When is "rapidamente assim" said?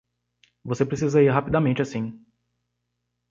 1.29-2.25